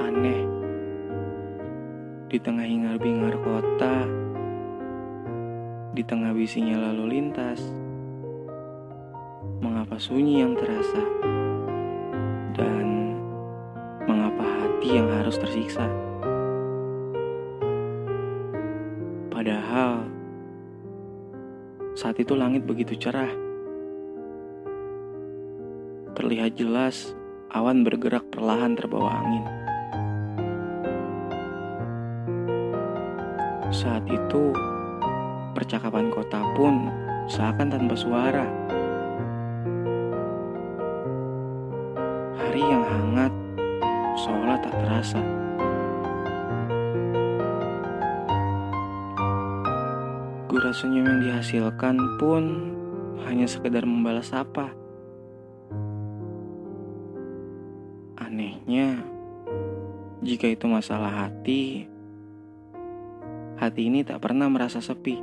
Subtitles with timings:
[0.00, 0.48] Aneh,
[2.32, 4.08] di tengah hingar-bingar kota,
[5.92, 7.60] di tengah bisinya lalu lintas,
[9.60, 11.04] mengapa sunyi yang terasa,
[12.56, 13.12] dan
[14.08, 15.84] mengapa hati yang harus tersiksa?
[19.28, 20.08] Padahal
[21.92, 23.28] saat itu langit begitu cerah.
[26.16, 27.12] Terlihat jelas
[27.52, 29.59] awan bergerak perlahan terbawa angin.
[33.70, 34.50] Saat itu,
[35.54, 36.90] percakapan kota pun
[37.30, 38.42] seakan tanpa suara.
[42.34, 43.30] Hari yang hangat
[44.18, 45.22] seolah tak terasa.
[50.50, 52.74] Gura senyum yang dihasilkan pun
[53.22, 54.74] hanya sekedar membalas apa.
[58.18, 58.98] Anehnya,
[60.26, 61.86] jika itu masalah hati,
[63.60, 65.20] hati ini tak pernah merasa sepi.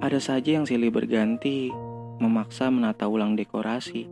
[0.00, 1.68] Ada saja yang silih berganti,
[2.16, 4.08] memaksa menata ulang dekorasi.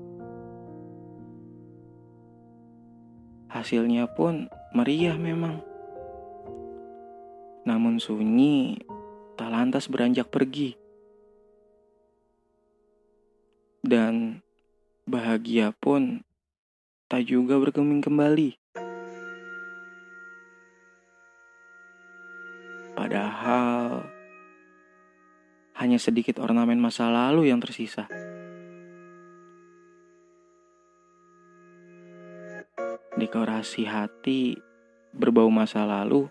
[3.48, 5.65] Hasilnya pun meriah memang.
[7.65, 8.84] Namun sunyi
[9.41, 10.77] tak lantas beranjak pergi.
[13.81, 14.45] Dan
[15.09, 16.20] bahagia pun
[17.09, 18.63] tak juga bergeming kembali.
[22.95, 24.06] Padahal
[25.75, 28.06] hanya sedikit ornamen masa lalu yang tersisa.
[33.19, 34.59] Dekorasi hati
[35.15, 36.31] berbau masa lalu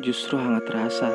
[0.00, 1.08] justru hangat terasa.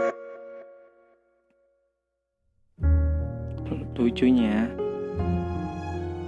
[3.95, 4.69] Lucunya,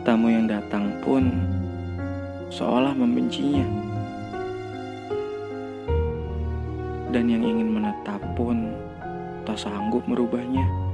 [0.02, 1.30] tamu yang datang pun
[2.50, 3.97] seolah membencinya.
[7.12, 8.76] Dan yang ingin menetap pun
[9.48, 10.87] tak sanggup merubahnya.